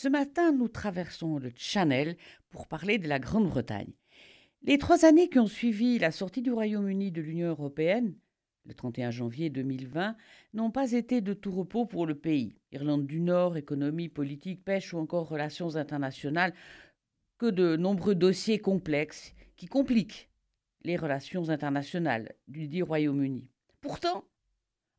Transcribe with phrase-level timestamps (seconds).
[0.00, 2.16] Ce matin, nous traversons le Channel
[2.50, 3.92] pour parler de la Grande-Bretagne.
[4.62, 8.14] Les trois années qui ont suivi la sortie du Royaume-Uni de l'Union européenne,
[8.64, 10.16] le 31 janvier 2020,
[10.54, 12.60] n'ont pas été de tout repos pour le pays.
[12.70, 16.54] Irlande du Nord, économie, politique, pêche ou encore relations internationales,
[17.36, 20.30] que de nombreux dossiers complexes qui compliquent
[20.84, 23.50] les relations internationales du dit Royaume-Uni.
[23.80, 24.22] Pourtant,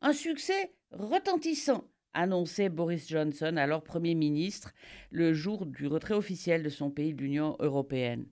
[0.00, 4.72] un succès retentissant annonçait Boris Johnson, alors Premier ministre,
[5.10, 8.26] le jour du retrait officiel de son pays de l'Union européenne.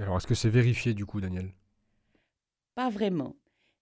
[0.00, 1.52] Alors, est-ce que c'est vérifié du coup, Daniel?
[2.74, 3.36] Pas vraiment.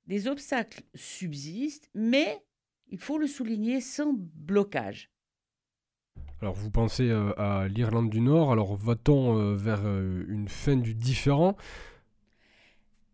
[0.07, 2.43] Des obstacles subsistent, mais
[2.89, 5.11] il faut le souligner sans blocage.
[6.43, 10.77] Alors, vous pensez euh, à l'Irlande du Nord, alors va-t-on euh, vers euh, une fin
[10.77, 11.57] du différent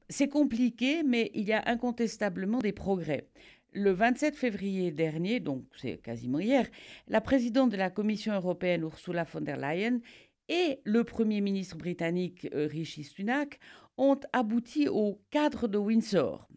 [0.08, 3.28] C'est compliqué, mais il y a incontestablement des progrès.
[3.72, 6.66] Le 27 février dernier, donc c'est quasiment hier,
[7.06, 10.00] la présidente de la Commission européenne Ursula von der Leyen
[10.48, 13.60] et le Premier ministre britannique euh, Rishi Sunak
[13.98, 16.48] ont abouti au cadre de Windsor.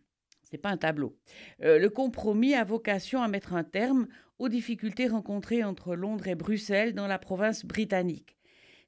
[0.44, 1.17] Ce n'est pas un tableau.
[1.63, 4.07] Euh, le compromis a vocation à mettre un terme
[4.39, 8.38] aux difficultés rencontrées entre Londres et Bruxelles dans la province britannique.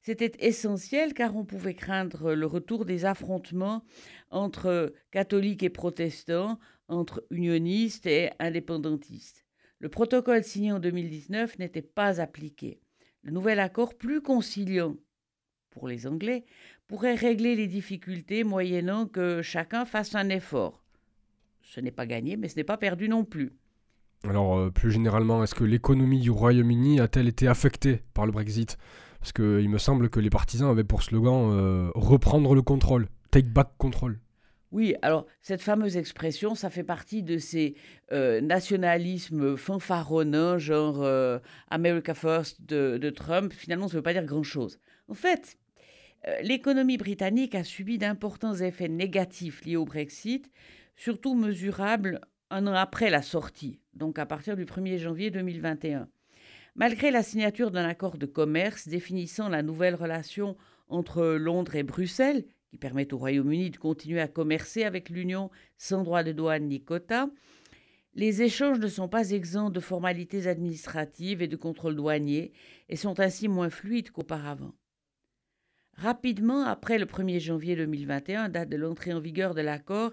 [0.02, 3.84] C'était essentiel car on pouvait craindre le retour des affrontements
[4.32, 9.46] entre catholiques et protestants, entre unionistes et indépendantistes.
[9.80, 12.80] Le protocole signé en 2019 n'était pas appliqué.
[13.22, 14.96] Le nouvel accord plus conciliant
[15.72, 16.46] pour les Anglais
[16.88, 20.84] pourrait régler les difficultés moyennant que chacun fasse un effort.
[21.62, 23.54] Ce n'est pas gagné, mais ce n'est pas perdu non plus.
[24.26, 28.78] Alors, euh, plus généralement, est-ce que l'économie du Royaume-Uni a-t-elle été affectée par le Brexit?
[29.20, 33.48] Parce qu'il me semble que les partisans avaient pour slogan euh, reprendre le contrôle, take
[33.48, 34.20] back control.
[34.74, 37.76] Oui, alors cette fameuse expression, ça fait partie de ces
[38.12, 41.38] euh, nationalismes fanfaronnants, genre euh,
[41.70, 43.54] America First de, Trump.
[43.54, 44.80] Finalement, ça ne veut pas dire grand-chose.
[45.08, 45.58] En fait,
[46.28, 50.50] euh, l'économie britannique a subi d'importants effets négatifs liés au Brexit,
[50.96, 52.20] surtout mesurables
[52.50, 56.10] un an après la sortie, donc à partir du 1er janvier 2021.
[56.74, 60.58] Malgré la signature d'un accord de commerce définissant la nouvelle relation
[60.88, 66.02] entre Londres et Bruxelles, qui permettent au Royaume-Uni de continuer à commercer avec l'Union sans
[66.02, 67.30] droit de douane ni quota.
[68.16, 72.52] Les échanges ne sont pas exempts de formalités administratives et de contrôles douaniers
[72.90, 74.74] et sont ainsi moins fluides qu'auparavant.
[75.98, 80.12] Rapidement, après le 1er janvier 2021, date de l'entrée en vigueur de l'accord,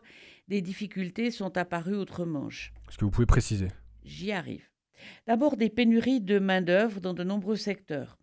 [0.49, 2.75] des difficultés sont apparues outre-Manche.
[2.91, 3.69] Est-ce que vous pouvez préciser?
[4.05, 4.69] J'y arrive.
[5.27, 8.20] D'abord des pénuries de main-d'œuvre dans de nombreux secteurs.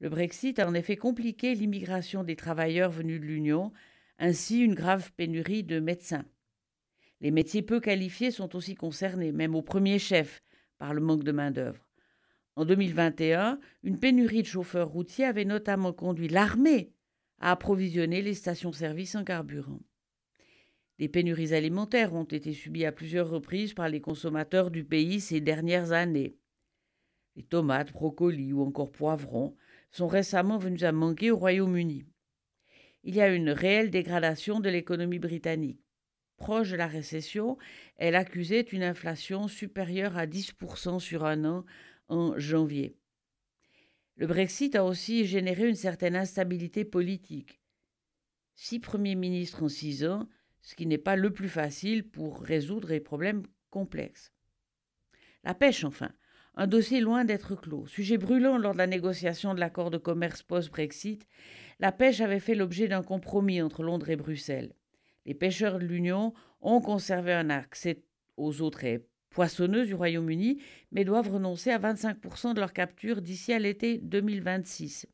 [0.00, 3.70] Le Brexit a en effet compliqué l'immigration des travailleurs venus de l'Union,
[4.18, 6.24] ainsi une grave pénurie de médecins.
[7.20, 10.42] Les métiers peu qualifiés sont aussi concernés, même au premier chef,
[10.78, 11.86] par le manque de main-d'œuvre.
[12.56, 16.94] En 2021, une pénurie de chauffeurs routiers avait notamment conduit l'armée
[17.38, 19.80] à approvisionner les stations-service en carburant.
[20.98, 25.40] Des pénuries alimentaires ont été subies à plusieurs reprises par les consommateurs du pays ces
[25.40, 26.36] dernières années.
[27.36, 29.56] Les tomates, brocolis ou encore poivrons
[29.90, 32.04] sont récemment venus à manquer au Royaume-Uni.
[33.02, 35.84] Il y a une réelle dégradation de l'économie britannique.
[36.36, 37.58] Proche de la récession,
[37.96, 41.64] elle accusait une inflation supérieure à 10% sur un an
[42.08, 42.96] en janvier.
[44.16, 47.60] Le Brexit a aussi généré une certaine instabilité politique.
[48.54, 50.28] Six premiers ministres en six ans,
[50.60, 54.32] ce qui n'est pas le plus facile pour résoudre les problèmes complexes.
[55.42, 56.12] La pêche, enfin.
[56.56, 57.86] Un dossier loin d'être clos.
[57.86, 61.26] Sujet brûlant lors de la négociation de l'accord de commerce post-Brexit,
[61.78, 64.74] la pêche avait fait l'objet d'un compromis entre Londres et Bruxelles.
[65.26, 68.02] Les pêcheurs de l'Union ont conservé un accès
[68.36, 70.60] aux eaux très poissonneuses du Royaume-Uni,
[70.90, 75.06] mais doivent renoncer à 25% de leur capture d'ici à l'été 2026.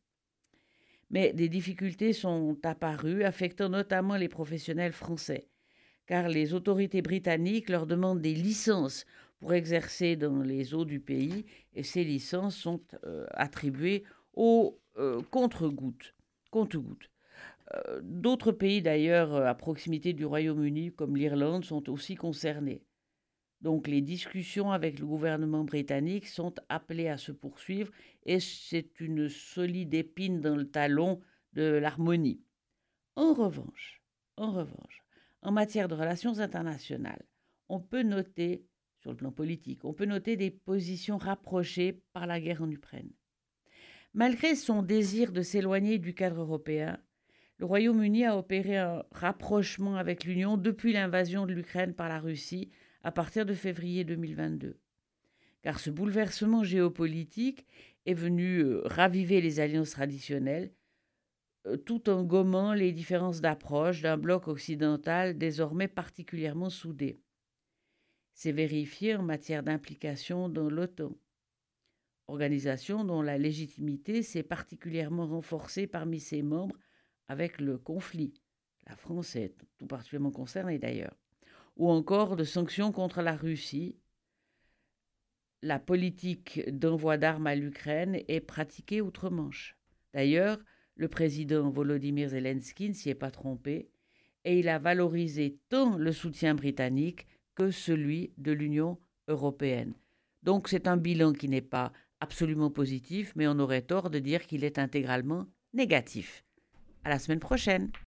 [1.11, 5.49] Mais des difficultés sont apparues, affectant notamment les professionnels français,
[6.07, 9.05] car les autorités britanniques leur demandent des licences
[9.41, 15.23] pour exercer dans les eaux du pays et ces licences sont euh, attribuées aux euh,
[15.31, 16.15] contre-gouttes.
[17.75, 22.83] Euh, d'autres pays d'ailleurs à proximité du Royaume-Uni comme l'Irlande sont aussi concernés.
[23.61, 27.93] Donc les discussions avec le gouvernement britannique sont appelées à se poursuivre
[28.25, 31.21] et c'est une solide épine dans le talon
[31.53, 32.41] de l'harmonie.
[33.17, 34.03] En revanche,
[34.37, 35.03] en revanche,
[35.43, 37.25] en matière de relations internationales,
[37.69, 38.67] on peut noter
[39.07, 39.85] sur le plan politique.
[39.85, 43.13] On peut noter des positions rapprochées par la guerre en Ukraine.
[44.15, 46.99] Malgré son désir de s'éloigner du cadre européen,
[47.59, 52.73] le Royaume-Uni a opéré un rapprochement avec l'Union depuis l'invasion de l'Ukraine par la Russie
[53.05, 54.77] à partir de février 2022.
[55.63, 57.65] Car ce bouleversement géopolitique
[58.07, 60.73] est venu euh, raviver les alliances traditionnelles
[61.69, 67.21] euh, tout en gommant les différences d'approche d'un bloc occidental désormais particulièrement soudé.
[68.37, 71.17] C'est vérifié en matière d'implication dans l'OTAN,
[72.29, 76.77] organisation dont la légitimité s'est particulièrement renforcée parmi ses membres
[77.29, 78.35] avec le conflit.
[78.87, 81.17] La France est tout particulièrement concernée d'ailleurs.
[81.79, 83.97] Ou encore de sanctions contre la Russie.
[85.63, 89.79] La politique d'envoi d'armes à l'Ukraine est pratiquée outre-Manche.
[90.13, 90.59] D'ailleurs,
[90.95, 93.89] le président Volodymyr Zelensky ne s'y est pas trompé
[94.45, 97.27] et il a valorisé tant le soutien britannique
[97.57, 99.95] que celui de l'Union européenne.
[100.43, 104.47] Donc c'est un bilan qui n'est pas absolument positif, mais on aurait tort de dire
[104.47, 106.45] qu'il est intégralement négatif.
[107.03, 107.91] À la semaine prochaine.